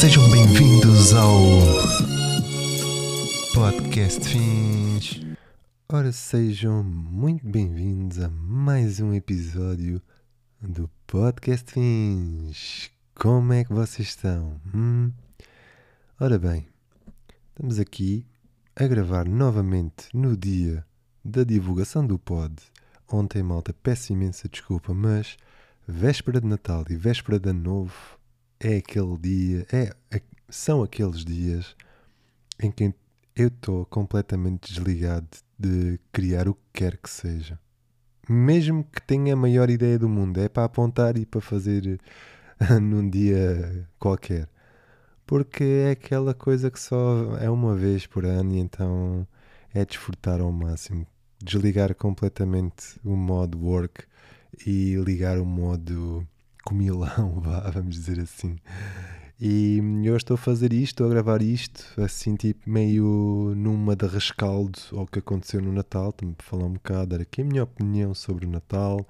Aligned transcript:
Sejam 0.00 0.30
bem-vindos 0.30 1.12
ao 1.12 1.30
Podcast 3.52 4.26
Fins. 4.26 5.20
Ora, 5.86 6.10
sejam 6.10 6.82
muito 6.82 7.46
bem-vindos 7.46 8.18
a 8.18 8.30
mais 8.30 8.98
um 8.98 9.12
episódio 9.12 10.00
do 10.58 10.88
Podcast 11.06 11.70
Fins. 11.70 12.90
Como 13.14 13.52
é 13.52 13.62
que 13.62 13.74
vocês 13.74 14.08
estão? 14.08 14.58
Hum? 14.74 15.12
Ora 16.18 16.38
bem, 16.38 16.66
estamos 17.50 17.78
aqui 17.78 18.24
a 18.74 18.86
gravar 18.86 19.28
novamente 19.28 20.08
no 20.14 20.34
dia 20.34 20.82
da 21.22 21.44
divulgação 21.44 22.06
do 22.06 22.18
pod. 22.18 22.54
Ontem, 23.06 23.42
malta, 23.42 23.74
peço 23.82 24.14
imensa 24.14 24.48
desculpa, 24.48 24.94
mas 24.94 25.36
véspera 25.86 26.40
de 26.40 26.46
Natal 26.46 26.86
e 26.88 26.96
véspera 26.96 27.38
de 27.38 27.50
Ano 27.50 27.60
Novo 27.60 28.19
é 28.60 28.76
aquele 28.76 29.16
dia, 29.18 29.66
é, 29.72 29.92
é- 30.10 30.22
são 30.48 30.82
aqueles 30.82 31.24
dias 31.24 31.74
em 32.62 32.70
que 32.70 32.94
eu 33.34 33.48
estou 33.48 33.86
completamente 33.86 34.72
desligado 34.72 35.28
de 35.58 35.98
criar 36.12 36.48
o 36.48 36.54
que 36.54 36.60
quer 36.74 36.96
que 36.98 37.08
seja. 37.08 37.58
Mesmo 38.28 38.84
que 38.84 39.02
tenha 39.02 39.34
a 39.34 39.36
maior 39.36 39.70
ideia 39.70 39.98
do 39.98 40.08
mundo, 40.08 40.40
é 40.40 40.48
para 40.48 40.64
apontar 40.64 41.16
e 41.16 41.26
para 41.26 41.40
fazer 41.40 42.00
num 42.82 43.08
dia 43.08 43.88
qualquer. 43.98 44.48
Porque 45.26 45.64
é 45.64 45.90
aquela 45.92 46.34
coisa 46.34 46.70
que 46.70 46.80
só 46.80 47.36
é 47.38 47.50
uma 47.50 47.74
vez 47.76 48.06
por 48.06 48.24
ano 48.24 48.54
e 48.54 48.58
então 48.58 49.26
é 49.74 49.84
desfrutar 49.84 50.40
ao 50.40 50.52
máximo. 50.52 51.06
Desligar 51.42 51.94
completamente 51.94 53.00
o 53.04 53.16
modo 53.16 53.58
work 53.58 54.04
e 54.66 54.96
ligar 54.96 55.38
o 55.38 55.46
modo 55.46 56.26
comilão, 56.64 57.42
vamos 57.72 57.94
dizer 57.94 58.20
assim. 58.20 58.56
E 59.42 59.80
eu 60.04 60.16
estou 60.16 60.34
a 60.34 60.38
fazer 60.38 60.70
isto, 60.70 61.02
a 61.02 61.08
gravar 61.08 61.40
isto, 61.40 61.82
assim, 61.98 62.36
tipo, 62.36 62.68
meio 62.68 63.54
numa 63.56 63.96
de 63.96 64.06
rescaldo 64.06 64.78
ao 64.92 65.06
que 65.06 65.18
aconteceu 65.18 65.62
no 65.62 65.72
Natal. 65.72 66.12
Também 66.12 66.34
para 66.34 66.46
falar 66.46 66.66
um 66.66 66.74
bocado, 66.74 67.16
dar 67.16 67.22
aqui 67.22 67.40
a 67.40 67.44
minha 67.44 67.64
opinião 67.64 68.12
sobre 68.14 68.44
o 68.44 68.50
Natal. 68.50 69.06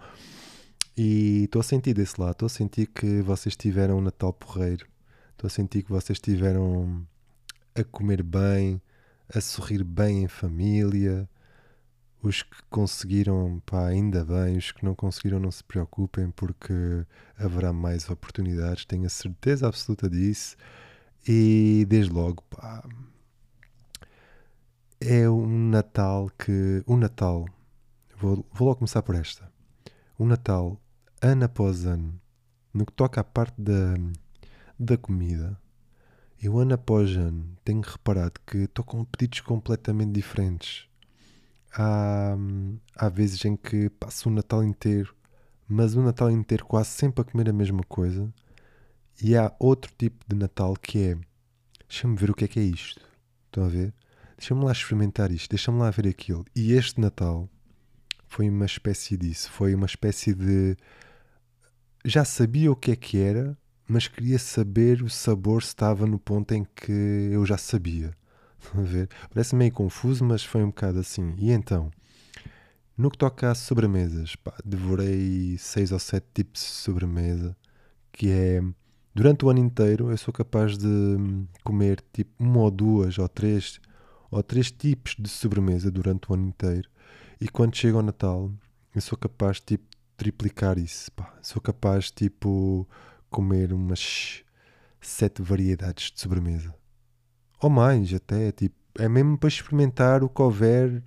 E 0.96 1.44
estou 1.44 1.58
a 1.58 1.62
sentir 1.64 1.94
desse 1.94 2.20
lado, 2.20 2.32
estou 2.32 2.46
a 2.46 2.50
sentir 2.50 2.86
que 2.86 3.22
vocês 3.22 3.56
tiveram 3.56 3.98
um 3.98 4.00
Natal 4.00 4.32
porreiro. 4.32 4.86
Estou 5.32 5.48
a 5.48 5.50
sentir 5.50 5.82
que 5.82 5.90
vocês 5.90 6.20
tiveram 6.20 7.04
a 7.74 7.82
comer 7.82 8.22
bem, 8.22 8.80
a 9.34 9.40
sorrir 9.40 9.82
bem 9.82 10.22
em 10.22 10.28
família. 10.28 11.28
Os 12.22 12.42
que 12.42 12.62
conseguiram, 12.68 13.62
pá, 13.64 13.88
ainda 13.88 14.24
bem. 14.24 14.58
Os 14.58 14.72
que 14.72 14.84
não 14.84 14.94
conseguiram, 14.94 15.40
não 15.40 15.50
se 15.50 15.64
preocupem, 15.64 16.30
porque 16.30 17.04
haverá 17.38 17.72
mais 17.72 18.08
oportunidades, 18.10 18.84
tenho 18.84 19.06
a 19.06 19.08
certeza 19.08 19.66
absoluta 19.66 20.08
disso. 20.08 20.56
E 21.26 21.86
desde 21.88 22.12
logo, 22.12 22.42
pá, 22.50 22.82
é 25.00 25.28
um 25.28 25.70
Natal 25.70 26.30
que. 26.38 26.82
O 26.86 26.96
Natal, 26.96 27.46
vou, 28.16 28.46
vou 28.52 28.68
logo 28.68 28.78
começar 28.80 29.02
por 29.02 29.14
esta. 29.14 29.50
O 30.18 30.26
Natal, 30.26 30.78
ano 31.22 31.44
após 31.44 31.86
ano, 31.86 32.20
no 32.72 32.84
que 32.84 32.92
toca 32.92 33.20
à 33.22 33.24
parte 33.24 33.60
da, 33.60 33.94
da 34.78 34.98
comida, 34.98 35.58
eu 36.42 36.58
ano 36.58 36.74
após 36.74 37.16
ano 37.16 37.56
tenho 37.64 37.80
reparado 37.80 38.40
que 38.46 38.58
estou 38.58 38.84
com 38.84 39.04
pedidos 39.04 39.40
completamente 39.40 40.12
diferentes. 40.12 40.89
Há, 41.72 42.36
há 42.96 43.08
vezes 43.08 43.44
em 43.44 43.56
que 43.56 43.88
passo 43.90 44.28
o 44.28 44.32
Natal 44.32 44.64
inteiro, 44.64 45.14
mas 45.68 45.94
o 45.94 46.02
Natal 46.02 46.30
inteiro 46.30 46.64
quase 46.66 46.90
sempre 46.90 47.22
a 47.22 47.24
comer 47.24 47.48
a 47.48 47.52
mesma 47.52 47.82
coisa. 47.84 48.32
E 49.22 49.36
há 49.36 49.54
outro 49.58 49.92
tipo 49.96 50.24
de 50.28 50.34
Natal 50.36 50.74
que 50.74 50.98
é: 50.98 51.18
deixa-me 51.88 52.16
ver 52.16 52.30
o 52.30 52.34
que 52.34 52.44
é 52.44 52.48
que 52.48 52.60
é 52.60 52.64
isto. 52.64 53.00
Estão 53.46 53.64
a 53.64 53.68
ver? 53.68 53.94
Deixa-me 54.36 54.64
lá 54.64 54.72
experimentar 54.72 55.30
isto, 55.30 55.50
deixa-me 55.50 55.78
lá 55.78 55.90
ver 55.90 56.08
aquilo. 56.08 56.44
E 56.56 56.72
este 56.72 57.00
Natal 57.00 57.48
foi 58.26 58.48
uma 58.48 58.64
espécie 58.64 59.16
disso. 59.16 59.50
Foi 59.50 59.74
uma 59.74 59.86
espécie 59.86 60.32
de. 60.32 60.76
Já 62.04 62.24
sabia 62.24 62.72
o 62.72 62.76
que 62.76 62.92
é 62.92 62.96
que 62.96 63.18
era, 63.18 63.56
mas 63.86 64.08
queria 64.08 64.38
saber 64.38 65.02
o 65.02 65.10
sabor 65.10 65.62
se 65.62 65.68
estava 65.68 66.06
no 66.06 66.18
ponto 66.18 66.52
em 66.54 66.64
que 66.64 66.92
eu 67.32 67.44
já 67.44 67.58
sabia. 67.58 68.12
A 68.74 68.80
ver? 68.80 69.08
Parece 69.32 69.54
meio 69.54 69.72
confuso, 69.72 70.24
mas 70.24 70.44
foi 70.44 70.62
um 70.62 70.68
bocado 70.68 70.98
assim. 70.98 71.34
E 71.38 71.50
então, 71.50 71.90
no 72.96 73.10
que 73.10 73.18
toca 73.18 73.50
a 73.50 73.54
sobremesas, 73.54 74.36
pá, 74.36 74.54
devorei 74.64 75.56
seis 75.58 75.92
ou 75.92 75.98
sete 75.98 76.26
tipos 76.34 76.60
de 76.60 76.68
sobremesa, 76.68 77.56
que 78.12 78.30
é 78.30 78.62
durante 79.14 79.44
o 79.44 79.50
ano 79.50 79.60
inteiro 79.60 80.10
eu 80.10 80.16
sou 80.16 80.32
capaz 80.32 80.76
de 80.78 80.86
hum, 80.86 81.46
comer 81.64 82.02
tipo 82.12 82.30
uma 82.38 82.60
ou 82.60 82.70
duas 82.70 83.18
ou 83.18 83.28
três 83.28 83.80
ou 84.30 84.42
três 84.42 84.70
tipos 84.70 85.16
de 85.18 85.28
sobremesa 85.28 85.90
durante 85.90 86.30
o 86.30 86.34
ano 86.34 86.48
inteiro. 86.48 86.88
E 87.40 87.48
quando 87.48 87.74
chega 87.74 87.96
ao 87.96 88.02
Natal, 88.02 88.52
eu 88.94 89.00
sou 89.00 89.18
capaz 89.18 89.56
de 89.56 89.62
tipo 89.62 89.84
triplicar 90.16 90.78
isso. 90.78 91.10
Pá. 91.12 91.34
Sou 91.42 91.60
capaz 91.60 92.04
de 92.06 92.12
tipo 92.12 92.86
comer 93.30 93.72
umas 93.72 94.44
sete 95.00 95.40
variedades 95.42 96.10
de 96.12 96.20
sobremesa 96.20 96.74
ou 97.60 97.70
mais 97.70 98.12
até, 98.12 98.52
tipo, 98.52 98.76
é 98.98 99.08
mesmo 99.08 99.38
para 99.38 99.48
experimentar 99.48 100.24
o 100.24 100.28
que 100.28 100.42
houver. 100.42 101.02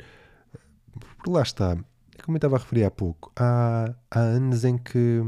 Porque 1.00 1.30
lá 1.30 1.42
está, 1.42 1.78
é 2.18 2.22
como 2.22 2.36
eu 2.36 2.40
estava 2.40 2.56
a 2.56 2.60
referir 2.60 2.84
há 2.84 2.92
pouco, 2.92 3.32
há, 3.36 3.94
há 4.12 4.20
anos 4.20 4.64
em 4.64 4.78
que 4.78 5.22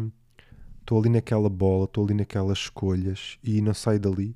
estou 0.81 0.99
ali 0.99 1.09
naquela 1.09 1.49
bola, 1.49 1.85
estou 1.85 2.05
ali 2.05 2.13
naquelas 2.13 2.59
escolhas 2.59 3.39
e 3.43 3.61
não 3.61 3.73
saio 3.73 3.99
dali 3.99 4.35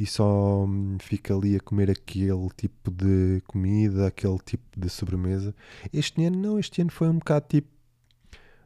e 0.00 0.06
só 0.06 0.64
hum, 0.64 0.96
fico 0.98 1.34
ali 1.34 1.56
a 1.56 1.60
comer 1.60 1.90
aquele 1.90 2.48
tipo 2.56 2.90
de 2.90 3.42
comida, 3.46 4.06
aquele 4.06 4.38
tipo 4.38 4.64
de 4.74 4.88
sobremesa. 4.88 5.54
Este 5.92 6.24
ano 6.24 6.38
não, 6.38 6.58
este 6.58 6.80
ano 6.80 6.90
foi 6.90 7.08
um 7.10 7.18
bocado 7.18 7.46
tipo, 7.48 7.68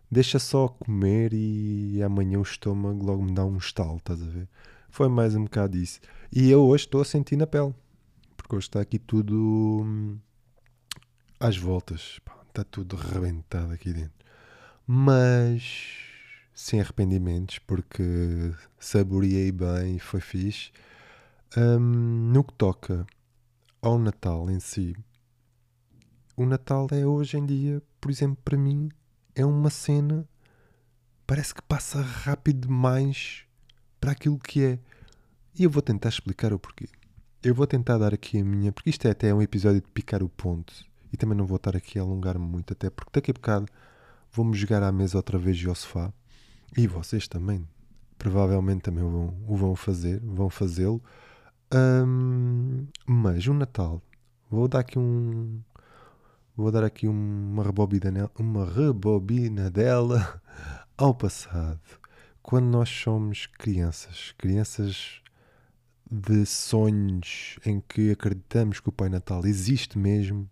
deixa 0.08 0.38
só 0.38 0.68
comer 0.68 1.32
e 1.32 2.00
amanhã 2.04 2.38
o 2.38 2.42
estômago 2.42 3.04
logo 3.04 3.24
me 3.24 3.32
dá 3.32 3.44
um 3.44 3.56
estalo, 3.56 3.96
estás 3.96 4.22
a 4.22 4.26
ver? 4.26 4.48
Foi 4.94 5.08
mais 5.08 5.34
um 5.34 5.42
bocado 5.42 5.76
isso. 5.76 5.98
E 6.30 6.48
eu 6.48 6.62
hoje 6.62 6.84
estou 6.84 7.00
a 7.00 7.04
sentir 7.04 7.34
na 7.34 7.48
pele. 7.48 7.74
Porque 8.36 8.54
hoje 8.54 8.68
está 8.68 8.80
aqui 8.80 8.96
tudo 8.96 9.82
hum, 9.84 10.16
às 11.40 11.56
voltas. 11.56 12.20
Está 12.46 12.62
tudo 12.62 12.94
rebentado 12.94 13.72
aqui 13.72 13.92
dentro. 13.92 14.24
Mas 14.86 15.96
sem 16.54 16.80
arrependimentos, 16.80 17.58
porque 17.58 18.54
saboreei 18.78 19.50
bem 19.50 19.96
e 19.96 19.98
foi 19.98 20.20
fixe. 20.20 20.70
Hum, 21.56 22.30
no 22.32 22.44
que 22.44 22.52
toca 22.52 23.04
ao 23.82 23.98
Natal 23.98 24.48
em 24.48 24.60
si, 24.60 24.94
o 26.36 26.46
Natal 26.46 26.86
é 26.92 27.04
hoje 27.04 27.36
em 27.36 27.44
dia, 27.44 27.82
por 28.00 28.12
exemplo, 28.12 28.38
para 28.44 28.56
mim, 28.56 28.88
é 29.34 29.44
uma 29.44 29.70
cena. 29.70 30.24
Parece 31.26 31.52
que 31.52 31.62
passa 31.62 32.00
rápido 32.00 32.68
demais 32.68 33.44
para 34.04 34.12
aquilo 34.12 34.38
que 34.38 34.62
é. 34.62 34.78
E 35.58 35.64
eu 35.64 35.70
vou 35.70 35.80
tentar 35.80 36.10
explicar 36.10 36.52
o 36.52 36.58
porquê. 36.58 36.86
Eu 37.42 37.54
vou 37.54 37.66
tentar 37.66 37.96
dar 37.96 38.12
aqui 38.12 38.38
a 38.38 38.44
minha. 38.44 38.70
Porque 38.70 38.90
isto 38.90 39.08
é 39.08 39.10
até 39.10 39.32
um 39.32 39.40
episódio 39.40 39.80
de 39.80 39.88
picar 39.88 40.22
o 40.22 40.28
ponto. 40.28 40.74
E 41.10 41.16
também 41.16 41.38
não 41.38 41.46
vou 41.46 41.56
estar 41.56 41.74
aqui 41.74 41.98
a 41.98 42.02
alongar-me 42.02 42.44
muito, 42.44 42.74
até 42.74 42.90
porque 42.90 43.12
daqui 43.14 43.30
a 43.30 43.34
bocado 43.34 43.66
vou-me 44.30 44.54
jogar 44.54 44.82
à 44.82 44.92
mesa 44.92 45.16
outra 45.16 45.38
vez 45.38 45.56
e 45.56 45.66
ao 45.66 45.74
sofá. 45.74 46.12
E 46.76 46.86
vocês 46.86 47.26
também. 47.26 47.66
Provavelmente 48.18 48.82
também 48.82 49.02
vão, 49.02 49.34
o 49.48 49.56
vão 49.56 49.74
fazer. 49.74 50.20
Vão 50.20 50.50
fazê-lo. 50.50 51.02
Hum, 51.72 52.86
mas 53.06 53.46
o 53.46 53.54
Natal. 53.54 54.02
Vou 54.50 54.68
dar 54.68 54.80
aqui 54.80 54.98
um. 54.98 55.62
Vou 56.54 56.70
dar 56.70 56.84
aqui 56.84 57.08
uma 57.08 57.64
rebobina, 57.64 58.30
uma 58.38 58.66
rebobina 58.66 59.70
dela 59.70 60.42
ao 60.98 61.14
passado 61.14 62.03
quando 62.44 62.66
nós 62.66 62.90
somos 62.90 63.46
crianças, 63.46 64.34
crianças 64.36 65.22
de 66.10 66.44
sonhos 66.44 67.58
em 67.64 67.80
que 67.80 68.10
acreditamos 68.10 68.80
que 68.80 68.88
o 68.90 68.92
Pai 68.92 69.08
Natal 69.08 69.46
existe 69.46 69.98
mesmo, 69.98 70.48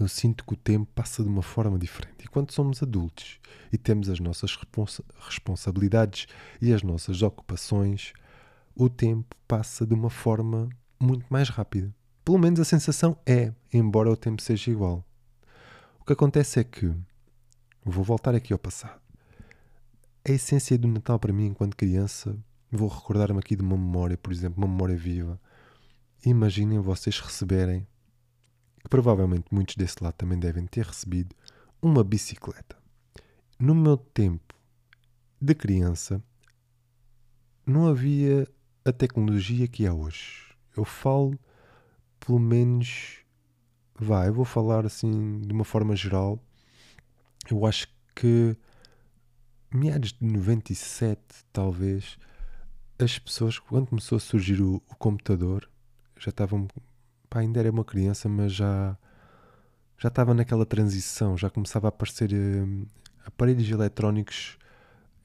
eu 0.00 0.08
sinto 0.08 0.46
que 0.46 0.54
o 0.54 0.56
tempo 0.56 0.90
passa 0.94 1.22
de 1.22 1.28
uma 1.28 1.42
forma 1.42 1.78
diferente. 1.78 2.24
E 2.24 2.26
quando 2.26 2.52
somos 2.52 2.82
adultos 2.82 3.38
e 3.70 3.76
temos 3.76 4.08
as 4.08 4.18
nossas 4.18 4.56
responsa 4.56 5.04
responsabilidades 5.20 6.26
e 6.58 6.72
as 6.72 6.82
nossas 6.82 7.20
ocupações, 7.20 8.14
o 8.74 8.88
tempo 8.88 9.36
passa 9.46 9.86
de 9.86 9.92
uma 9.92 10.08
forma 10.08 10.70
muito 10.98 11.26
mais 11.28 11.50
rápida. 11.50 11.94
Pelo 12.24 12.38
menos 12.38 12.60
a 12.60 12.64
sensação 12.64 13.14
é, 13.26 13.52
embora 13.70 14.10
o 14.10 14.16
tempo 14.16 14.40
seja 14.40 14.70
igual. 14.70 15.04
O 16.00 16.04
que 16.06 16.14
acontece 16.14 16.60
é 16.60 16.64
que, 16.64 16.90
vou 17.84 18.02
voltar 18.02 18.34
aqui 18.34 18.54
ao 18.54 18.58
passado 18.58 19.07
a 20.28 20.34
essência 20.34 20.76
do 20.76 20.88
Natal 20.88 21.18
para 21.18 21.32
mim, 21.32 21.46
enquanto 21.46 21.76
criança, 21.76 22.36
vou 22.70 22.88
recordar-me 22.88 23.38
aqui 23.38 23.56
de 23.56 23.62
uma 23.62 23.76
memória, 23.76 24.16
por 24.16 24.32
exemplo, 24.32 24.62
uma 24.62 24.70
memória 24.70 24.96
viva. 24.96 25.40
Imaginem 26.24 26.80
vocês 26.80 27.18
receberem, 27.20 27.86
que 28.82 28.88
provavelmente 28.88 29.46
muitos 29.50 29.76
desse 29.76 30.02
lado 30.02 30.14
também 30.14 30.38
devem 30.38 30.66
ter 30.66 30.84
recebido, 30.84 31.34
uma 31.80 32.04
bicicleta. 32.04 32.76
No 33.58 33.74
meu 33.74 33.96
tempo 33.96 34.54
de 35.40 35.54
criança, 35.54 36.22
não 37.64 37.86
havia 37.86 38.46
a 38.84 38.92
tecnologia 38.92 39.66
que 39.66 39.86
há 39.86 39.94
hoje. 39.94 40.54
Eu 40.76 40.84
falo, 40.84 41.38
pelo 42.20 42.38
menos, 42.38 43.18
vai, 43.98 44.28
eu 44.28 44.34
vou 44.34 44.44
falar 44.44 44.84
assim 44.84 45.40
de 45.40 45.52
uma 45.52 45.64
forma 45.64 45.96
geral. 45.96 46.38
Eu 47.50 47.64
acho 47.64 47.88
que 48.14 48.56
meados 49.72 50.12
de 50.12 50.24
97, 50.26 51.20
talvez, 51.52 52.18
as 52.98 53.18
pessoas, 53.18 53.58
quando 53.58 53.86
começou 53.86 54.16
a 54.16 54.20
surgir 54.20 54.60
o, 54.60 54.82
o 54.88 54.96
computador, 54.96 55.68
já 56.18 56.30
estavam, 56.30 56.66
pá, 57.28 57.40
ainda 57.40 57.60
era 57.60 57.70
uma 57.70 57.84
criança, 57.84 58.28
mas 58.28 58.52
já 58.52 58.96
já 60.00 60.08
estava 60.08 60.32
naquela 60.32 60.64
transição, 60.64 61.36
já 61.36 61.50
começava 61.50 61.88
a 61.88 61.90
aparecer 61.90 62.30
uh, 62.32 62.86
aparelhos 63.26 63.68
eletrónicos 63.68 64.56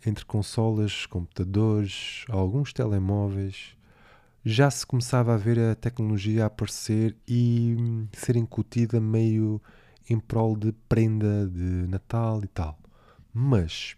entre 0.06 0.26
consolas, 0.26 1.06
computadores, 1.06 2.26
alguns 2.30 2.74
telemóveis. 2.74 3.78
Já 4.44 4.70
se 4.70 4.86
começava 4.86 5.34
a 5.34 5.38
ver 5.38 5.58
a 5.60 5.76
tecnologia 5.76 6.46
aparecer 6.46 7.16
e 7.28 7.78
hum, 7.80 8.08
ser 8.12 8.36
incutida 8.36 9.00
meio 9.00 9.62
em 10.10 10.20
prol 10.20 10.58
de 10.58 10.74
prenda 10.90 11.48
de 11.48 11.88
Natal 11.88 12.44
e 12.44 12.48
tal. 12.48 12.78
Mas, 13.34 13.96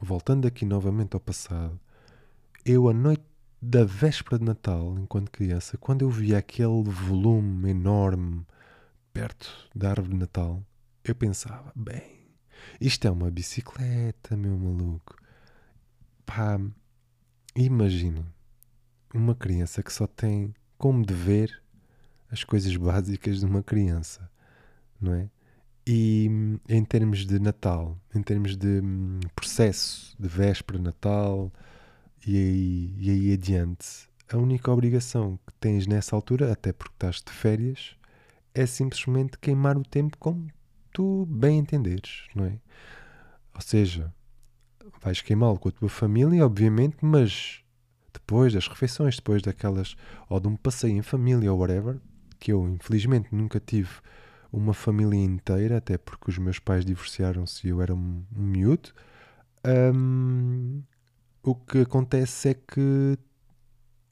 voltando 0.00 0.46
aqui 0.46 0.64
novamente 0.64 1.14
ao 1.14 1.20
passado, 1.20 1.78
eu, 2.64 2.88
a 2.88 2.92
noite 2.92 3.24
da 3.60 3.84
véspera 3.84 4.38
de 4.38 4.44
Natal, 4.44 4.98
enquanto 4.98 5.30
criança, 5.30 5.76
quando 5.76 6.02
eu 6.02 6.10
via 6.10 6.38
aquele 6.38 6.82
volume 6.82 7.70
enorme 7.70 8.46
perto 9.12 9.68
da 9.74 9.90
árvore 9.90 10.14
de 10.14 10.20
Natal, 10.20 10.62
eu 11.04 11.14
pensava, 11.14 11.72
bem, 11.74 12.20
isto 12.80 13.06
é 13.06 13.10
uma 13.10 13.30
bicicleta, 13.30 14.36
meu 14.36 14.56
maluco. 14.56 15.16
Pá, 16.24 16.58
imaginem 17.54 18.24
uma 19.12 19.34
criança 19.34 19.82
que 19.82 19.92
só 19.92 20.06
tem 20.06 20.54
como 20.78 21.04
dever 21.04 21.62
as 22.30 22.44
coisas 22.44 22.74
básicas 22.76 23.40
de 23.40 23.46
uma 23.46 23.62
criança, 23.62 24.30
não 25.00 25.14
é? 25.14 25.28
E 25.92 26.30
em 26.68 26.84
termos 26.84 27.26
de 27.26 27.40
Natal, 27.40 27.98
em 28.14 28.22
termos 28.22 28.56
de 28.56 28.80
hum, 28.80 29.18
processo 29.34 30.14
de 30.20 30.28
véspera, 30.28 30.78
Natal 30.78 31.52
e 32.24 32.36
aí, 32.36 32.94
e 32.96 33.10
aí 33.10 33.32
adiante, 33.32 34.08
a 34.32 34.36
única 34.36 34.70
obrigação 34.70 35.36
que 35.44 35.52
tens 35.54 35.88
nessa 35.88 36.14
altura, 36.14 36.52
até 36.52 36.72
porque 36.72 36.94
estás 36.94 37.16
de 37.16 37.32
férias, 37.32 37.96
é 38.54 38.66
simplesmente 38.66 39.36
queimar 39.36 39.76
o 39.76 39.82
tempo 39.82 40.16
como 40.18 40.46
tu 40.92 41.26
bem 41.26 41.58
entenderes, 41.58 42.28
não 42.36 42.44
é? 42.44 42.56
Ou 43.52 43.60
seja, 43.60 44.14
vais 45.02 45.20
queimá-lo 45.20 45.58
com 45.58 45.70
a 45.70 45.72
tua 45.72 45.88
família, 45.88 46.46
obviamente, 46.46 46.98
mas 47.00 47.64
depois 48.12 48.54
das 48.54 48.68
refeições, 48.68 49.16
depois 49.16 49.42
daquelas, 49.42 49.96
ou 50.28 50.38
de 50.38 50.46
um 50.46 50.54
passeio 50.54 50.96
em 50.96 51.02
família 51.02 51.52
ou 51.52 51.58
whatever, 51.58 51.98
que 52.38 52.52
eu 52.52 52.68
infelizmente 52.68 53.34
nunca 53.34 53.58
tive 53.58 53.90
uma 54.52 54.74
família 54.74 55.18
inteira, 55.18 55.78
até 55.78 55.96
porque 55.96 56.30
os 56.30 56.38
meus 56.38 56.58
pais 56.58 56.84
divorciaram-se 56.84 57.66
e 57.66 57.70
eu 57.70 57.80
era 57.80 57.94
um, 57.94 58.24
miúdo. 58.32 58.90
Um, 59.64 60.82
o 61.42 61.54
que 61.54 61.78
acontece 61.82 62.50
é 62.50 62.54
que 62.54 63.18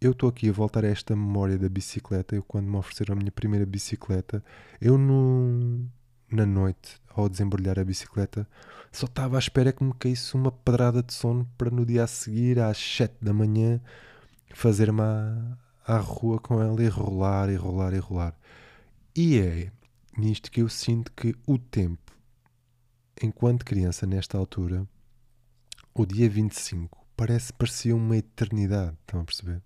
eu 0.01 0.13
estou 0.13 0.29
aqui 0.29 0.49
a 0.49 0.53
voltar 0.53 0.85
a 0.85 0.89
esta 0.89 1.15
memória 1.17 1.59
da 1.59 1.69
bicicleta. 1.69 2.35
Eu, 2.37 2.43
quando 2.43 2.67
me 2.67 2.77
ofereceram 2.77 3.15
a 3.15 3.17
minha 3.17 3.33
primeira 3.33 3.67
bicicleta, 3.67 4.43
eu 4.81 4.97
no, 4.97 5.85
na 6.31 6.47
noite, 6.47 7.01
ao 7.15 7.29
desembrulhar 7.29 7.79
a 7.79 7.85
bicicleta, 7.85 8.47
só 8.93 9.07
estava 9.07 9.37
à 9.37 9.39
espera 9.39 9.73
que 9.73 9.83
me 9.83 9.93
caísse 9.95 10.35
uma 10.35 10.53
pedrada 10.53 11.03
de 11.03 11.13
sono 11.13 11.49
para 11.59 11.71
no 11.71 11.85
dia 11.85 12.05
a 12.05 12.07
seguir, 12.07 12.61
às 12.61 12.79
7 12.79 13.17
da 13.21 13.33
manhã, 13.33 13.81
fazer-me 14.55 15.01
à, 15.03 15.59
à 15.85 15.99
rua 15.99 16.39
com 16.39 16.63
ela 16.63 16.83
e 16.83 16.89
rolar, 16.89 17.51
e 17.51 17.57
rolar, 17.57 17.93
e 17.93 17.99
rolar. 17.99 18.35
E 19.17 19.39
é 19.39 19.73
nisto 20.19 20.51
que 20.51 20.61
eu 20.61 20.69
sinto 20.69 21.13
que 21.13 21.35
o 21.47 21.59
tempo, 21.59 22.13
enquanto 23.23 23.65
criança, 23.65 24.07
nesta 24.07 24.37
altura, 24.37 24.87
o 25.95 26.05
dia 26.05 26.29
25, 26.29 27.07
parece, 27.17 27.53
parecia 27.53 27.95
uma 27.95 28.17
eternidade, 28.17 28.97
estão 29.01 29.21
a 29.21 29.25
perceber? 29.25 29.63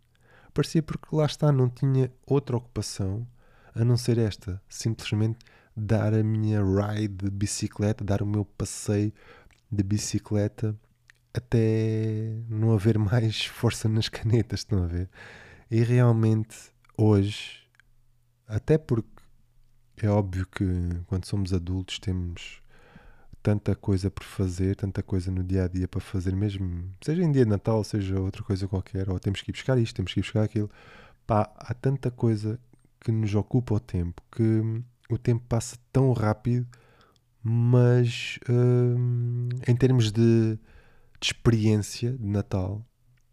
Parecia 0.53 0.83
porque 0.83 1.15
lá 1.15 1.25
está, 1.25 1.51
não 1.51 1.69
tinha 1.69 2.13
outra 2.27 2.57
ocupação 2.57 3.27
a 3.75 3.85
não 3.85 3.97
ser 3.97 4.19
esta. 4.19 4.61
Simplesmente 4.69 5.39
dar 5.75 6.13
a 6.13 6.23
minha 6.23 6.61
ride 6.63 7.25
de 7.25 7.31
bicicleta, 7.31 8.05
dar 8.05 8.23
o 8.23 8.27
meu 8.27 8.45
passeio 8.45 9.13
de 9.71 9.83
bicicleta 9.83 10.79
até 11.33 12.37
não 12.49 12.73
haver 12.73 12.99
mais 13.01 13.47
força 13.47 13.89
nas 13.89 14.09
canetas, 14.09 14.61
estão 14.61 14.85
a 14.85 14.87
ver? 14.87 15.09
E 15.71 15.83
realmente 15.83 16.57
hoje, 16.97 17.67
até 18.47 18.77
porque 18.77 19.22
é 20.03 20.09
óbvio 20.09 20.45
que 20.47 20.65
quando 21.07 21.25
somos 21.27 21.53
adultos 21.53 22.01
temos 22.01 22.61
tanta 23.41 23.75
coisa 23.77 24.11
por 24.11 24.25
fazer, 24.25 24.75
tanta 24.75 25.01
coisa 25.01 25.31
no 25.31 25.45
dia 25.45 25.65
a 25.65 25.69
dia 25.69 25.87
para 25.87 26.01
fazer, 26.01 26.35
mesmo 26.35 26.93
seja 27.01 27.23
em 27.23 27.31
dia 27.31 27.45
de 27.45 27.51
Natal, 27.51 27.83
seja 27.85 28.21
outra 28.21 28.43
coisa 28.43 28.67
qualquer, 28.67 29.09
ou 29.09 29.19
temos 29.21 29.43
que 29.43 29.51
ir 29.51 29.53
buscar 29.53 29.79
isto, 29.79 29.95
temos 29.95 30.13
que 30.13 30.19
ir 30.19 30.23
buscar 30.23 30.43
aquilo. 30.43 30.69
Pá, 31.25 31.53
há 31.57 31.73
tanta 31.73 32.11
coisa 32.11 32.59
que 33.01 33.13
nos 33.13 33.33
ocupa 33.35 33.75
o 33.75 33.81
tempo 33.81 34.21
que 34.33 34.83
o 35.09 35.17
tempo 35.17 35.45
passa 35.49 35.77
tão 35.93 36.13
rápido, 36.13 36.67
mas 37.43 38.41
hum, 38.49 39.49
em 39.69 39.77
termos 39.77 40.11
de, 40.11 40.59
de 41.21 41.27
experiência 41.27 42.13
de 42.13 42.27
Natal, 42.27 42.85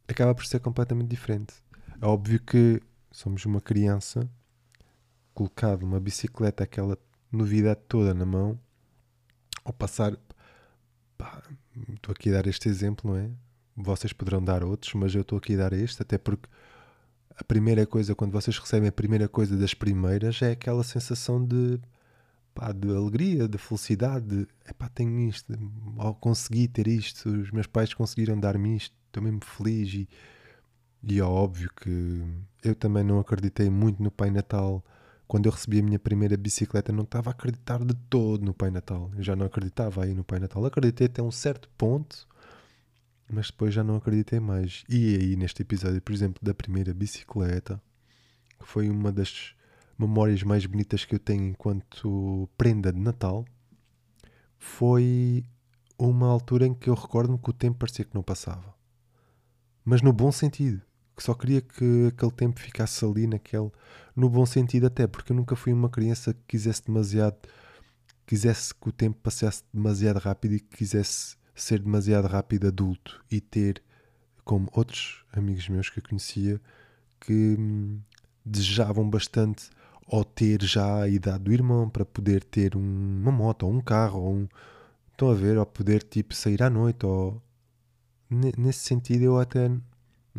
acaba 0.08 0.36
por 0.36 0.46
ser 0.46 0.60
completamente 0.60 1.10
diferente. 1.10 1.54
É 2.00 2.06
óbvio 2.06 2.40
que 2.40 2.80
somos 3.12 3.44
uma 3.46 3.60
criança 3.60 4.30
colocado 5.40 5.84
uma 5.84 6.02
bicicleta, 6.02 6.66
aquela 6.66 6.98
novidade 7.32 7.80
toda 7.88 8.14
na 8.14 8.26
mão 8.26 8.60
ao 9.64 9.72
passar. 9.72 10.18
Pá, 11.18 11.42
estou 11.94 12.12
aqui 12.12 12.30
a 12.30 12.34
dar 12.34 12.48
este 12.48 12.68
exemplo, 12.68 13.10
não 13.10 13.18
é? 13.18 13.30
Vocês 13.74 14.12
poderão 14.12 14.44
dar 14.44 14.66
outros, 14.66 14.94
mas 14.96 15.16
eu 15.16 15.22
estou 15.22 15.38
aqui 15.38 15.54
a 15.54 15.60
dar 15.60 15.72
este, 15.72 16.02
até 16.02 16.18
porque 16.18 16.50
a 17.38 17.44
primeira 17.46 17.86
coisa, 17.88 18.14
quando 18.14 18.34
vocês 18.34 18.58
recebem 18.58 18.90
a 18.90 18.92
primeira 18.92 19.30
coisa 19.30 19.56
das 19.56 19.74
primeiras, 19.74 20.42
é 20.42 20.52
aquela 20.52 20.84
sensação 20.84 21.46
de, 21.46 21.80
pá, 22.54 22.74
de 22.74 22.90
alegria, 22.94 23.48
de 23.48 23.58
felicidade. 23.58 24.26
De, 24.26 24.48
epá, 24.70 24.90
tenho 24.90 25.22
isto, 25.30 25.54
ao 25.98 26.14
consegui 26.16 26.68
ter 26.68 26.86
isto, 26.86 27.30
os 27.30 27.50
meus 27.52 27.66
pais 27.66 27.94
conseguiram 27.94 28.38
dar-me 28.38 28.76
isto, 28.76 28.94
estou 29.08 29.24
mesmo 29.24 29.40
feliz. 29.46 29.94
E, 29.94 30.10
e 31.02 31.18
é 31.18 31.24
óbvio 31.24 31.72
que 31.82 32.26
eu 32.62 32.76
também 32.76 33.06
não 33.06 33.22
acreditei 33.22 33.70
muito 33.70 34.04
no 34.04 34.12
Pai 34.12 34.30
Natal 34.30 34.84
quando 35.30 35.46
eu 35.46 35.52
recebi 35.52 35.80
a 35.80 35.84
minha 35.84 36.00
primeira 36.00 36.36
bicicleta, 36.36 36.92
não 36.92 37.04
estava 37.04 37.30
a 37.30 37.34
acreditar 37.34 37.86
de 37.86 37.94
todo 38.10 38.44
no 38.44 38.52
Pai 38.52 38.72
Natal. 38.72 39.12
Eu 39.16 39.22
já 39.22 39.36
não 39.36 39.46
acreditava 39.46 40.04
aí 40.04 40.12
no 40.12 40.24
Pai 40.24 40.40
Natal. 40.40 40.66
Acreditei 40.66 41.06
até 41.06 41.22
um 41.22 41.30
certo 41.30 41.70
ponto, 41.78 42.28
mas 43.32 43.52
depois 43.52 43.72
já 43.72 43.84
não 43.84 43.96
acreditei 43.96 44.40
mais. 44.40 44.84
E 44.90 45.16
aí, 45.16 45.36
neste 45.36 45.62
episódio, 45.62 46.02
por 46.02 46.14
exemplo, 46.14 46.40
da 46.42 46.52
primeira 46.52 46.96
bicicleta, 46.96 47.80
que 48.60 48.66
foi 48.66 48.90
uma 48.90 49.12
das 49.12 49.54
memórias 50.00 50.42
mais 50.42 50.66
bonitas 50.66 51.06
que 51.06 51.14
eu 51.14 51.20
tenho 51.20 51.44
enquanto 51.44 52.50
prenda 52.58 52.92
de 52.92 53.00
Natal, 53.00 53.46
foi 54.58 55.46
uma 55.96 56.26
altura 56.26 56.66
em 56.66 56.74
que 56.74 56.90
eu 56.90 56.96
recordo-me 56.96 57.38
que 57.38 57.52
o 57.52 57.54
tempo 57.54 57.78
parecia 57.78 58.04
que 58.04 58.16
não 58.16 58.24
passava. 58.24 58.74
Mas 59.86 60.02
no 60.02 60.12
bom 60.12 60.32
sentido 60.32 60.89
que 61.20 61.24
só 61.24 61.34
queria 61.34 61.60
que 61.60 62.08
aquele 62.08 62.32
tempo 62.32 62.62
ficasse 62.62 63.04
ali 63.04 63.28
naquele, 63.28 63.70
no 64.16 64.30
bom 64.30 64.46
sentido 64.46 64.88
até, 64.88 65.06
porque 65.06 65.34
eu 65.34 65.36
nunca 65.36 65.54
fui 65.54 65.74
uma 65.74 65.90
criança 65.90 66.34
que 66.34 66.40
quisesse 66.48 66.86
demasiado, 66.86 67.36
quisesse 68.26 68.74
que 68.74 68.88
o 68.88 68.92
tempo 68.94 69.20
passasse 69.22 69.62
demasiado 69.74 70.18
rápido 70.18 70.54
e 70.54 70.62
que 70.62 70.78
quisesse 70.78 71.36
ser 71.54 71.80
demasiado 71.80 72.26
rápido 72.26 72.68
adulto 72.68 73.22
e 73.30 73.42
ter, 73.42 73.84
como 74.46 74.70
outros 74.72 75.26
amigos 75.34 75.68
meus 75.68 75.90
que 75.90 76.00
eu 76.00 76.04
conhecia, 76.08 76.62
que 77.20 77.58
hum, 77.60 78.00
desejavam 78.46 79.10
bastante 79.10 79.70
ou 80.08 80.24
ter 80.24 80.64
já 80.64 81.02
a 81.02 81.10
idade 81.10 81.44
do 81.44 81.52
irmão 81.52 81.90
para 81.90 82.06
poder 82.06 82.46
ter 82.46 82.78
um, 82.78 83.20
uma 83.22 83.32
moto 83.32 83.64
ou 83.64 83.74
um 83.74 83.82
carro 83.82 84.22
ou 84.22 84.34
um, 84.36 84.48
estão 85.12 85.30
a 85.30 85.34
ver, 85.34 85.58
ou 85.58 85.66
poder 85.66 86.02
tipo 86.02 86.34
sair 86.34 86.64
à 86.64 86.70
noite 86.70 87.06
ou 87.06 87.42
nesse 88.58 88.80
sentido 88.80 89.24
eu 89.24 89.38
até 89.38 89.70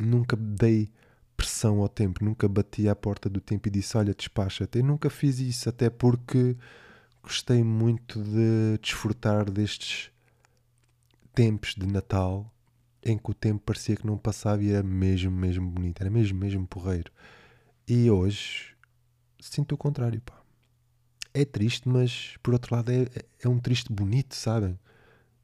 nunca 0.02 0.37
dei 0.37 0.90
pressão 1.37 1.80
ao 1.80 1.88
tempo, 1.88 2.25
nunca 2.25 2.47
bati 2.49 2.88
à 2.88 2.95
porta 2.95 3.28
do 3.28 3.40
tempo 3.40 3.69
e 3.69 3.71
disse: 3.71 3.97
Olha, 3.97 4.14
despacha-te. 4.14 4.78
Eu 4.78 4.85
nunca 4.85 5.09
fiz 5.09 5.38
isso, 5.38 5.69
até 5.69 5.88
porque 5.88 6.57
gostei 7.23 7.62
muito 7.64 8.23
de 8.23 8.78
desfrutar 8.80 9.50
destes 9.50 10.11
tempos 11.35 11.75
de 11.75 11.87
Natal 11.87 12.52
em 13.02 13.16
que 13.16 13.30
o 13.30 13.35
tempo 13.35 13.62
parecia 13.64 13.97
que 13.97 14.07
não 14.07 14.19
passava 14.19 14.62
e 14.62 14.71
era 14.71 14.83
mesmo, 14.83 15.30
mesmo 15.30 15.71
bonito, 15.71 16.00
era 16.00 16.11
mesmo, 16.11 16.38
mesmo 16.38 16.66
porreiro. 16.66 17.11
E 17.88 18.11
hoje 18.11 18.75
sinto 19.40 19.75
o 19.75 19.78
contrário, 19.78 20.21
pá. 20.21 20.38
É 21.33 21.45
triste, 21.45 21.88
mas 21.88 22.37
por 22.42 22.52
outro 22.52 22.75
lado 22.75 22.90
é, 22.90 23.07
é 23.42 23.49
um 23.49 23.59
triste 23.59 23.92
bonito, 23.92 24.35
sabem? 24.35 24.78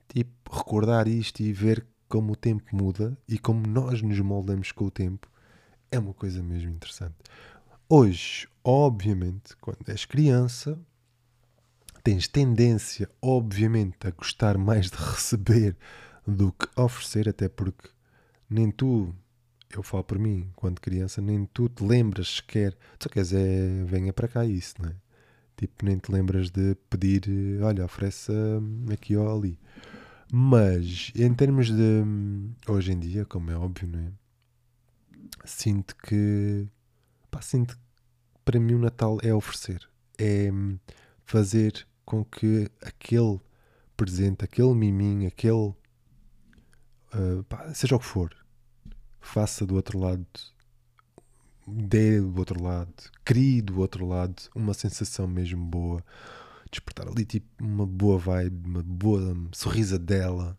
Tipo, 0.08 0.30
recordar 0.52 1.08
isto 1.08 1.40
e 1.40 1.52
ver 1.52 1.86
como 2.08 2.32
o 2.32 2.36
tempo 2.36 2.74
muda 2.74 3.16
e 3.28 3.38
como 3.38 3.66
nós 3.66 4.02
nos 4.02 4.18
moldamos 4.20 4.72
com 4.72 4.86
o 4.86 4.90
tempo 4.90 5.28
é 5.90 5.98
uma 5.98 6.14
coisa 6.14 6.42
mesmo 6.42 6.70
interessante. 6.70 7.14
Hoje, 7.88 8.48
obviamente, 8.64 9.56
quando 9.60 9.88
és 9.88 10.04
criança, 10.04 10.78
tens 12.02 12.26
tendência, 12.28 13.08
obviamente, 13.20 14.06
a 14.06 14.10
gostar 14.10 14.58
mais 14.58 14.90
de 14.90 14.96
receber 14.96 15.76
do 16.26 16.52
que 16.52 16.68
oferecer, 16.76 17.28
até 17.28 17.48
porque 17.48 17.88
nem 18.50 18.70
tu, 18.70 19.14
eu 19.70 19.82
falo 19.82 20.04
por 20.04 20.18
mim, 20.18 20.50
quando 20.56 20.80
criança, 20.80 21.20
nem 21.20 21.44
tu 21.46 21.68
te 21.68 21.84
lembras 21.84 22.36
sequer, 22.36 22.76
só 23.00 23.08
queres 23.08 23.32
é, 23.32 23.84
venha 23.84 24.12
para 24.12 24.28
cá 24.28 24.44
isso, 24.44 24.74
não 24.80 24.90
é? 24.90 24.94
Tipo, 25.56 25.84
nem 25.84 25.96
te 25.96 26.12
lembras 26.12 26.50
de 26.50 26.74
pedir, 26.90 27.22
olha, 27.62 27.84
oferece 27.84 28.32
aqui 28.92 29.16
ou 29.16 29.38
ali. 29.38 29.58
Mas, 30.32 31.12
em 31.14 31.32
termos 31.32 31.70
de, 31.70 32.02
hoje 32.68 32.92
em 32.92 32.98
dia, 32.98 33.24
como 33.24 33.50
é 33.50 33.56
óbvio, 33.56 33.88
não 33.88 34.00
é? 34.00 34.12
Sinto 35.44 35.94
que, 35.96 36.66
pá, 37.30 37.40
sinto 37.40 37.76
que 37.76 37.82
para 38.44 38.60
mim 38.60 38.74
o 38.74 38.78
Natal 38.78 39.18
é 39.22 39.34
oferecer, 39.34 39.88
é 40.18 40.50
fazer 41.24 41.86
com 42.04 42.24
que 42.24 42.70
aquele 42.80 43.40
presente, 43.96 44.44
aquele 44.44 44.74
miminho, 44.74 45.28
aquele 45.28 45.74
uh, 47.14 47.44
pá, 47.48 47.72
seja 47.74 47.96
o 47.96 47.98
que 47.98 48.04
for, 48.04 48.34
faça 49.20 49.66
do 49.66 49.74
outro 49.74 49.98
lado, 49.98 50.26
dê 51.66 52.20
do 52.20 52.38
outro 52.38 52.62
lado, 52.62 52.94
crie 53.24 53.60
do 53.60 53.80
outro 53.80 54.06
lado 54.06 54.42
uma 54.54 54.74
sensação 54.74 55.26
mesmo 55.26 55.64
boa, 55.64 56.04
despertar 56.70 57.08
ali 57.08 57.24
tipo 57.24 57.46
uma 57.62 57.86
boa 57.86 58.18
vibe, 58.18 58.68
uma 58.68 58.82
boa 58.82 59.36
sorrisa 59.52 59.98
dela. 59.98 60.58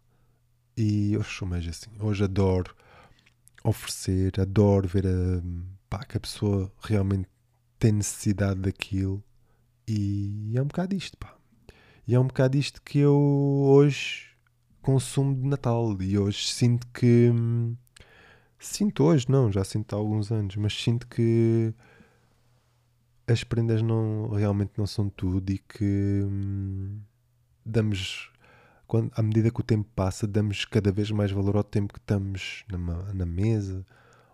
E 0.76 1.18
hoje 1.18 1.30
sou 1.30 1.48
mais 1.48 1.68
assim. 1.68 1.90
Hoje 2.00 2.24
adoro 2.24 2.76
oferecer, 3.64 4.40
adoro 4.40 4.88
ver 4.88 5.08
a, 5.08 5.42
pá, 5.90 6.06
que 6.06 6.18
a 6.18 6.20
pessoa 6.20 6.72
realmente 6.82 7.28
tem 7.80 7.92
necessidade 7.92 8.60
daquilo. 8.62 9.24
E 9.88 10.54
é 10.56 10.62
um 10.62 10.68
bocado 10.68 10.96
isto, 10.96 11.18
pá. 11.18 11.36
E 12.08 12.16
é 12.16 12.20
um 12.20 12.28
bocado 12.28 12.58
isto 12.58 12.82
que 12.82 13.00
eu 13.00 13.18
hoje 13.18 14.28
consumo 14.82 15.36
de 15.36 15.48
Natal. 15.48 15.96
E 16.02 16.18
hoje 16.18 16.48
sinto 16.48 16.88
que. 16.88 17.32
Sinto 18.60 19.04
hoje, 19.04 19.28
não, 19.30 19.52
já 19.52 19.64
sinto 19.64 19.94
há 19.94 20.00
alguns 20.00 20.32
anos, 20.32 20.56
mas 20.56 20.74
sinto 20.74 21.08
que 21.08 21.74
as 23.28 23.44
prendas 23.44 23.82
não, 23.82 24.30
realmente 24.30 24.72
não 24.78 24.88
são 24.88 25.10
tudo 25.10 25.52
e 25.52 25.58
que 25.58 26.22
hum, 26.24 27.00
damos, 27.66 28.32
quando, 28.88 29.12
à 29.16 29.22
medida 29.22 29.52
que 29.52 29.60
o 29.60 29.64
tempo 29.64 29.88
passa, 29.94 30.26
damos 30.26 30.64
cada 30.66 30.92
vez 30.92 31.12
mais 31.12 31.32
valor 31.32 31.58
ao 31.58 31.64
tempo 31.64 31.94
que 31.94 32.00
estamos 32.00 32.64
na, 32.70 33.14
na 33.14 33.26
mesa, 33.26 33.86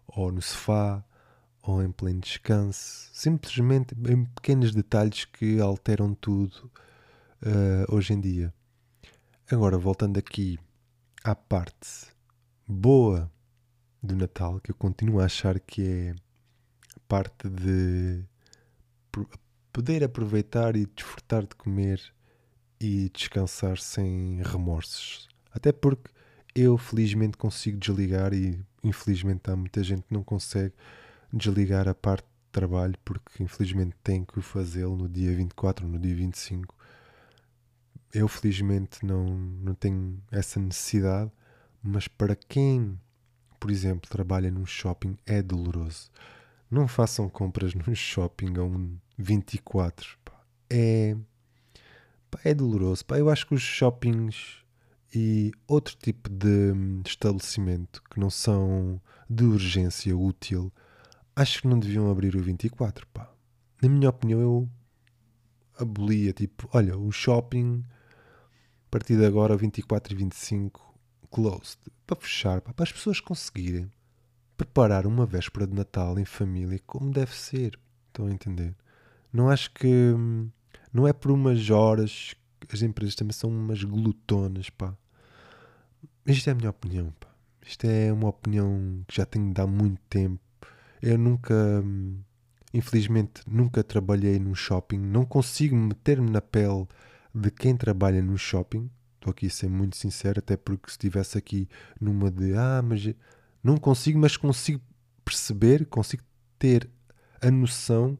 ou 0.08 0.32
no 0.32 0.42
sofá, 0.42 1.04
ou 1.64 1.82
em 1.82 1.92
pleno 1.92 2.20
descanso. 2.20 3.10
Simplesmente 3.14 3.96
em 4.08 4.26
pequenos 4.26 4.74
detalhes 4.74 5.26
que 5.26 5.60
alteram 5.60 6.14
tudo 6.14 6.72
uh, 7.42 7.96
hoje 7.96 8.14
em 8.14 8.20
dia. 8.20 8.54
Agora, 9.50 9.78
voltando 9.78 10.18
aqui 10.18 10.60
à 11.24 11.34
parte 11.34 12.08
boa 12.68 13.32
do 14.02 14.16
Natal, 14.16 14.60
que 14.60 14.72
eu 14.72 14.76
continuo 14.76 15.20
a 15.20 15.26
achar 15.26 15.60
que 15.60 15.82
é 15.82 16.16
parte 17.08 17.50
de 17.50 18.26
poder 19.72 20.04
aproveitar 20.04 20.76
e 20.76 20.86
desfrutar 20.86 21.44
de 21.44 21.56
comer 21.56 22.02
e 22.80 23.10
descansar 23.10 23.78
sem 23.78 24.42
remorsos. 24.44 25.28
Até 25.52 25.72
porque 25.72 26.12
eu 26.56 26.78
felizmente 26.78 27.38
consigo 27.38 27.78
desligar 27.78 28.34
e 28.34 28.60
infelizmente 28.84 29.50
há 29.50 29.56
muita 29.56 29.84
gente 29.84 30.04
que 30.04 30.14
não 30.14 30.24
consegue 30.24 30.74
desligar 31.32 31.88
a 31.88 31.96
parte 31.96 32.26
de 32.26 32.52
trabalho 32.52 32.96
porque 33.04 33.42
infelizmente 33.42 33.96
tem 34.04 34.24
que 34.24 34.42
fazê-lo 34.42 34.96
no 34.96 35.10
dia 35.10 35.36
24 35.36 35.86
ou 35.86 35.92
no 35.92 36.00
dia 36.00 36.16
25 36.16 36.76
eu 38.14 38.28
felizmente 38.28 39.04
não, 39.04 39.26
não 39.26 39.74
tenho 39.74 40.22
essa 40.32 40.60
necessidade, 40.60 41.32
mas 41.82 42.08
para 42.08 42.36
quem, 42.36 43.00
por 43.60 43.72
exemplo, 43.72 44.10
trabalha 44.10 44.52
num 44.52 44.66
shopping 44.66 45.18
é 45.26 45.42
doloroso. 45.42 46.12
Não 46.74 46.88
façam 46.88 47.30
compras 47.30 47.76
num 47.76 47.94
shopping 47.94 48.58
a 48.58 48.64
um 48.64 48.98
24. 49.16 50.18
Pá. 50.26 50.44
É, 50.72 51.16
pá, 52.32 52.40
é 52.44 52.52
doloroso. 52.52 53.06
Pá. 53.06 53.20
Eu 53.20 53.30
acho 53.30 53.46
que 53.46 53.54
os 53.54 53.62
shoppings 53.62 54.64
e 55.14 55.52
outro 55.68 55.96
tipo 55.96 56.28
de 56.30 56.74
estabelecimento 57.06 58.02
que 58.10 58.20
não 58.20 58.32
são 58.32 59.00
de 59.30 59.44
urgência 59.44 60.18
útil, 60.18 60.74
acho 61.36 61.62
que 61.62 61.68
não 61.68 61.78
deviam 61.78 62.10
abrir 62.10 62.36
o 62.36 62.42
24. 62.42 63.06
Pá. 63.08 63.32
Na 63.80 63.88
minha 63.88 64.10
opinião, 64.10 64.42
eu 64.42 64.70
abolia 65.78 66.34
tipo, 66.34 66.68
olha, 66.74 66.98
o 66.98 67.12
shopping 67.12 67.84
partir 68.90 69.16
de 69.16 69.26
agora, 69.28 69.56
24 69.56 70.12
e 70.12 70.16
25, 70.16 70.96
closed. 71.30 71.80
Para 72.08 72.16
fechar, 72.16 72.62
pá, 72.62 72.74
para 72.74 72.84
as 72.84 72.92
pessoas 72.92 73.20
conseguirem 73.20 73.92
preparar 74.58 75.06
uma 75.06 75.26
véspera 75.26 75.68
de 75.68 75.74
Natal 75.74 76.18
em 76.20 76.26
família 76.26 76.80
como 76.86 77.12
deve 77.12 77.36
ser. 77.36 77.80
Estão 78.08 78.28
a 78.28 78.32
entender? 78.32 78.76
Não 79.32 79.50
acho 79.50 79.72
que. 79.72 79.88
Hum, 79.88 80.50
não 80.94 81.08
é 81.08 81.14
por 81.14 81.32
umas 81.32 81.70
horas. 81.70 82.36
As 82.72 82.82
empresas 82.82 83.16
também 83.16 83.34
são 83.34 83.50
umas 83.50 83.84
glutonas, 83.84 84.70
pá. 84.70 84.96
Isto 86.26 86.50
é 86.50 86.52
a 86.52 86.56
minha 86.56 86.70
opinião, 86.70 87.12
pá. 87.20 87.28
Isto 87.66 87.86
é 87.86 88.12
uma 88.12 88.30
opinião 88.30 89.04
que 89.08 89.16
já 89.16 89.26
tenho 89.26 89.54
de 89.54 89.62
há 89.62 89.68
muito 89.68 90.02
tempo. 90.10 90.42
Eu 91.02 91.18
nunca. 91.18 91.54
Hum, 91.54 92.20
infelizmente, 92.74 93.42
nunca 93.48 93.84
trabalhei 93.84 94.40
num 94.40 94.56
shopping. 94.56 94.98
Não 95.00 95.26
consigo 95.26 95.76
meter-me 95.76 96.30
na 96.30 96.42
pele 96.42 96.88
de 97.34 97.50
quem 97.52 97.76
trabalha 97.76 98.22
no 98.22 98.38
shopping. 98.38 98.90
Estou 99.16 99.32
aqui 99.32 99.48
a 99.48 99.50
ser 99.50 99.70
muito 99.70 99.96
sincero, 99.98 100.40
até 100.40 100.58
porque 100.58 100.90
se 100.90 100.94
estivesse 100.94 101.38
aqui 101.38 101.68
numa 102.00 102.30
de 102.30 102.54
ah, 102.56 102.82
mas 102.84 103.14
não 103.64 103.78
consigo, 103.78 104.20
mas 104.20 104.36
consigo 104.36 104.82
perceber, 105.24 105.86
consigo 105.86 106.24
ter 106.60 106.90
a 107.42 107.50
noção 107.50 108.18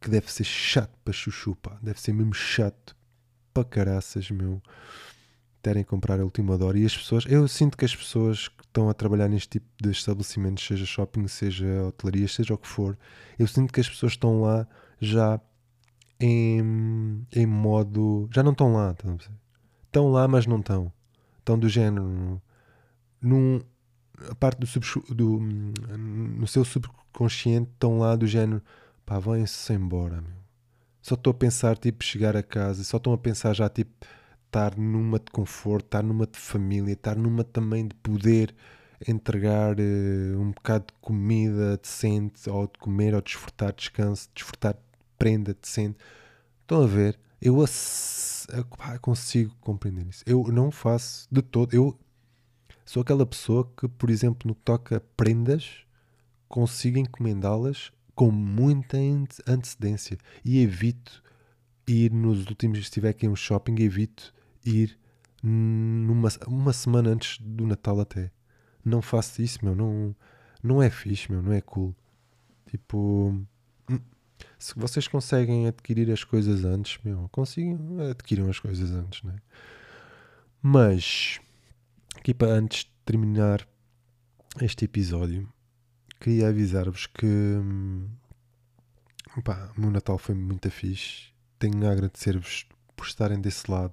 que 0.00 0.10
deve 0.10 0.30
ser 0.30 0.44
chato 0.44 0.96
para 1.02 1.12
chuchu, 1.12 1.56
pá. 1.56 1.78
Deve 1.82 2.00
ser 2.00 2.12
mesmo 2.12 2.34
chato 2.34 2.94
para 3.52 3.64
caraças, 3.64 4.30
meu. 4.30 4.60
Terem 5.62 5.82
que 5.82 5.88
comprar 5.88 6.20
a 6.20 6.24
última 6.24 6.62
hora. 6.62 6.78
E 6.78 6.84
as 6.84 6.94
pessoas, 6.94 7.24
eu 7.26 7.48
sinto 7.48 7.76
que 7.78 7.86
as 7.86 7.96
pessoas 7.96 8.48
que 8.48 8.62
estão 8.62 8.90
a 8.90 8.94
trabalhar 8.94 9.28
neste 9.28 9.48
tipo 9.48 9.66
de 9.80 9.90
estabelecimentos, 9.90 10.66
seja 10.66 10.84
shopping, 10.84 11.26
seja 11.26 11.86
hotelaria, 11.86 12.28
seja 12.28 12.52
o 12.52 12.58
que 12.58 12.68
for, 12.68 12.98
eu 13.38 13.46
sinto 13.46 13.72
que 13.72 13.80
as 13.80 13.88
pessoas 13.88 14.12
estão 14.12 14.42
lá 14.42 14.66
já 15.00 15.40
em, 16.20 17.26
em 17.34 17.46
modo. 17.46 18.28
Já 18.30 18.42
não 18.42 18.52
estão 18.52 18.74
lá, 18.74 18.94
estão 19.86 20.10
lá, 20.10 20.28
mas 20.28 20.46
não 20.46 20.58
estão. 20.58 20.92
Estão 21.38 21.58
do 21.58 21.68
género. 21.68 22.42
Num, 23.22 23.60
a 24.30 24.34
parte 24.34 24.58
do, 24.58 24.66
sub, 24.66 24.86
do 25.10 25.40
no 25.40 26.46
seu 26.46 26.64
subconsciente 26.64 27.70
estão 27.72 27.98
lá 27.98 28.14
do 28.16 28.26
género 28.26 28.62
pá, 29.04 29.18
vão-se 29.18 29.72
embora 29.72 30.20
meu. 30.20 30.36
só 31.02 31.14
estou 31.14 31.30
a 31.32 31.34
pensar 31.34 31.76
tipo 31.76 32.02
chegar 32.04 32.36
a 32.36 32.42
casa 32.42 32.84
só 32.84 32.96
estão 32.96 33.12
a 33.12 33.18
pensar 33.18 33.54
já 33.54 33.68
tipo 33.68 33.92
estar 34.46 34.76
numa 34.76 35.18
de 35.18 35.30
conforto 35.32 35.86
estar 35.86 36.02
numa 36.02 36.26
de 36.26 36.38
família 36.38 36.92
estar 36.92 37.16
numa 37.16 37.44
também 37.44 37.88
de 37.88 37.94
poder 37.96 38.54
entregar 39.06 39.76
uh, 39.78 40.40
um 40.40 40.52
bocado 40.52 40.86
de 40.86 40.92
comida 41.00 41.76
decente 41.76 42.48
ou 42.48 42.66
de 42.66 42.78
comer 42.78 43.14
ou 43.14 43.20
desfrutar 43.20 43.72
descanso 43.72 44.28
desfrutar 44.34 44.76
prenda 45.18 45.54
decente. 45.54 45.96
Estão 46.62 46.82
a 46.82 46.86
ver? 46.86 47.18
Eu 47.40 47.56
consigo 49.00 49.54
compreender 49.60 50.06
isso. 50.06 50.22
Eu 50.26 50.44
não 50.48 50.70
faço 50.70 51.26
de 51.30 51.42
todo. 51.42 51.74
Eu 51.74 51.98
sou 52.84 53.02
aquela 53.02 53.26
pessoa 53.26 53.70
que, 53.76 53.88
por 53.88 54.10
exemplo, 54.10 54.48
no 54.48 54.54
que 54.54 54.62
toca 54.62 55.02
prendas, 55.16 55.84
consigo 56.48 56.98
encomendá-las 56.98 57.92
com 58.14 58.30
muita 58.30 58.96
antecedência 59.46 60.18
e 60.44 60.60
evito 60.60 61.22
ir 61.86 62.12
nos 62.12 62.46
últimos, 62.46 62.78
se 62.78 62.84
estiver 62.84 63.10
aqui 63.10 63.28
um 63.28 63.36
shopping, 63.36 63.74
evito 63.82 64.32
ir 64.64 64.98
numa 65.42 66.28
uma 66.46 66.72
semana 66.72 67.10
antes 67.10 67.38
do 67.40 67.66
Natal 67.66 68.00
até. 68.00 68.30
Não 68.84 69.02
faço 69.02 69.42
isso, 69.42 69.64
meu. 69.64 69.74
Não, 69.74 70.14
não 70.62 70.82
é 70.82 70.88
fixe, 70.90 71.30
meu. 71.30 71.42
Não 71.42 71.52
é 71.52 71.60
cool. 71.60 71.94
Tipo, 72.66 73.38
se 74.58 74.74
vocês 74.76 75.06
conseguem 75.06 75.66
adquirir 75.66 76.10
as 76.10 76.24
coisas 76.24 76.64
antes, 76.64 76.98
meu, 77.04 77.28
consigam, 77.30 77.78
adquirir 78.10 78.48
as 78.48 78.58
coisas 78.58 78.90
antes, 78.92 79.22
né? 79.22 79.36
Mas, 80.62 81.40
aqui 82.24 82.32
para 82.32 82.54
antes 82.54 82.84
de 82.84 82.90
terminar 83.04 83.68
este 84.62 84.86
episódio, 84.86 85.46
queria 86.18 86.48
avisar-vos 86.48 87.06
que 87.06 87.60
pá, 89.44 89.70
o 89.76 89.80
meu 89.82 89.90
Natal 89.90 90.16
foi 90.16 90.34
muito 90.34 90.70
fixe. 90.70 91.34
Tenho 91.58 91.86
a 91.86 91.92
agradecer-vos 91.92 92.66
por 92.96 93.04
estarem 93.04 93.38
desse 93.38 93.70
lado. 93.70 93.92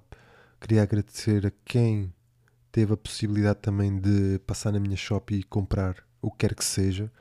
Queria 0.58 0.82
agradecer 0.82 1.46
a 1.46 1.52
quem 1.62 2.10
teve 2.70 2.94
a 2.94 2.96
possibilidade 2.96 3.58
também 3.60 4.00
de 4.00 4.38
passar 4.46 4.72
na 4.72 4.80
minha 4.80 4.96
shop 4.96 5.34
e 5.34 5.42
comprar 5.42 6.02
o 6.22 6.30
que 6.30 6.38
quer 6.38 6.54
que 6.54 6.64
seja 6.64 7.12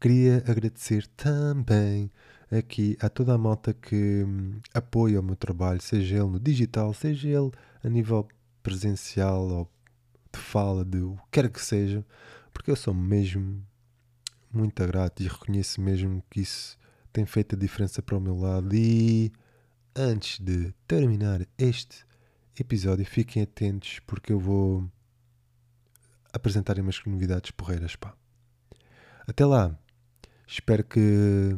Queria 0.00 0.38
agradecer 0.46 1.04
também 1.08 2.12
aqui 2.48 2.96
a 3.00 3.08
toda 3.08 3.34
a 3.34 3.38
malta 3.38 3.74
que 3.74 4.24
hum, 4.24 4.60
apoia 4.72 5.18
o 5.18 5.22
meu 5.22 5.34
trabalho, 5.34 5.82
seja 5.82 6.18
ele 6.18 6.30
no 6.30 6.38
digital, 6.38 6.94
seja 6.94 7.28
ele 7.28 7.50
a 7.82 7.88
nível 7.88 8.28
presencial 8.62 9.48
ou 9.48 9.70
de 10.32 10.38
fala, 10.38 10.84
de 10.84 10.98
o 10.98 11.16
que 11.16 11.22
quer 11.32 11.50
que 11.50 11.60
seja, 11.60 12.04
porque 12.52 12.70
eu 12.70 12.76
sou 12.76 12.94
mesmo 12.94 13.64
muito 14.52 14.86
grato 14.86 15.22
e 15.22 15.28
reconheço 15.28 15.80
mesmo 15.80 16.22
que 16.28 16.40
isso 16.40 16.76
tem 17.12 17.24
feito 17.24 17.54
a 17.54 17.58
diferença 17.58 18.02
para 18.02 18.16
o 18.16 18.20
meu 18.20 18.36
lado. 18.36 18.74
E 18.74 19.32
antes 19.94 20.38
de 20.40 20.72
terminar 20.86 21.46
este 21.58 22.04
episódio, 22.58 23.04
fiquem 23.04 23.42
atentos 23.42 24.00
porque 24.06 24.32
eu 24.32 24.38
vou 24.38 24.90
apresentar 26.32 26.78
umas 26.78 27.02
novidades 27.04 27.50
porreiras. 27.50 27.96
Pá. 27.96 28.14
Até 29.26 29.44
lá, 29.44 29.76
espero 30.46 30.84
que 30.84 31.56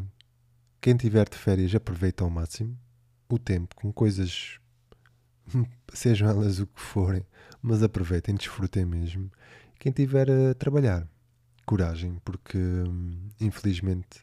quem 0.80 0.96
tiver 0.96 1.28
de 1.28 1.36
férias 1.36 1.74
aproveite 1.74 2.22
ao 2.22 2.30
máximo 2.30 2.78
o 3.28 3.38
tempo 3.38 3.74
com 3.76 3.92
coisas, 3.92 4.58
sejam 5.92 6.28
elas 6.28 6.58
o 6.58 6.66
que 6.66 6.80
forem, 6.80 7.26
mas 7.60 7.82
aproveitem, 7.82 8.34
desfrutem 8.34 8.84
mesmo. 8.84 9.30
Quem 9.78 9.92
tiver 9.92 10.30
a 10.30 10.54
trabalhar, 10.54 11.06
coragem, 11.64 12.20
porque 12.24 12.58
infelizmente 13.40 14.20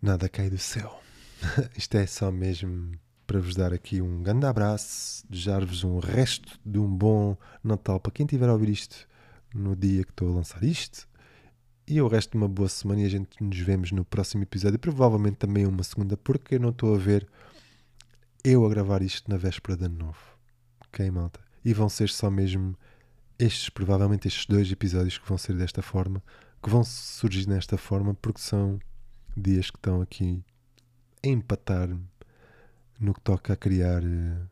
nada 0.00 0.28
cai 0.28 0.50
do 0.50 0.58
céu. 0.58 1.00
Isto 1.76 1.96
é 1.96 2.06
só 2.06 2.30
mesmo 2.30 2.92
para 3.26 3.40
vos 3.40 3.56
dar 3.56 3.72
aqui 3.72 4.00
um 4.00 4.22
grande 4.22 4.46
abraço, 4.46 5.24
desejar-vos 5.28 5.82
um 5.82 5.98
resto 5.98 6.58
de 6.64 6.78
um 6.78 6.88
bom 6.88 7.36
Natal 7.62 7.98
para 7.98 8.12
quem 8.12 8.24
tiver 8.24 8.48
a 8.48 8.52
ouvir 8.52 8.68
isto 8.68 9.08
no 9.52 9.74
dia 9.74 10.04
que 10.04 10.12
estou 10.12 10.30
a 10.30 10.36
lançar 10.36 10.62
isto. 10.62 11.08
E 11.88 12.00
o 12.00 12.08
resto 12.08 12.32
de 12.32 12.36
uma 12.36 12.48
boa 12.48 12.68
semana 12.68 13.02
e 13.02 13.04
a 13.04 13.08
gente 13.08 13.42
nos 13.42 13.58
vemos 13.58 13.92
no 13.92 14.04
próximo 14.04 14.42
episódio, 14.42 14.78
provavelmente 14.78 15.36
também 15.36 15.66
uma 15.66 15.82
segunda, 15.82 16.16
porque 16.16 16.56
eu 16.56 16.60
não 16.60 16.70
estou 16.70 16.94
a 16.94 16.98
ver 16.98 17.26
eu 18.48 18.64
a 18.64 18.68
gravar 18.68 19.02
isto 19.02 19.28
na 19.28 19.36
véspera 19.36 19.76
de 19.76 19.86
ano 19.86 19.98
novo. 19.98 20.38
Ok, 20.86 21.10
malta? 21.10 21.40
E 21.64 21.74
vão 21.74 21.88
ser 21.88 22.08
só 22.08 22.30
mesmo 22.30 22.76
estes, 23.38 23.68
provavelmente 23.68 24.28
estes 24.28 24.46
dois 24.46 24.70
episódios 24.70 25.18
que 25.18 25.28
vão 25.28 25.36
ser 25.36 25.56
desta 25.56 25.82
forma, 25.82 26.22
que 26.62 26.70
vão 26.70 26.84
surgir 26.84 27.48
nesta 27.48 27.76
forma, 27.76 28.14
porque 28.14 28.40
são 28.40 28.78
dias 29.36 29.68
que 29.68 29.76
estão 29.76 30.00
aqui 30.00 30.44
a 31.24 31.28
empatar 31.28 31.88
no 33.00 33.12
que 33.12 33.20
toca 33.20 33.52
a 33.52 33.56
criar 33.56 34.02
uh, 34.02 34.48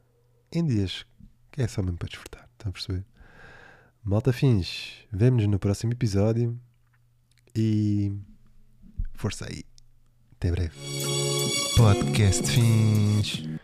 em 0.52 0.66
dias 0.66 1.06
que 1.52 1.62
é 1.62 1.68
só 1.68 1.80
mesmo 1.80 1.96
para 1.96 2.08
desfrutar. 2.08 2.48
Estão 2.52 2.70
a 2.70 2.72
perceber? 2.72 3.04
Malta 4.02 4.32
fins, 4.32 5.06
vemo-nos 5.12 5.46
no 5.46 5.58
próximo 5.58 5.92
episódio 5.92 6.60
e 7.54 8.12
força 9.14 9.46
aí. 9.48 9.62
Até 10.32 10.50
breve. 10.50 10.76
Podcast 11.76 12.50
fins. 12.50 13.63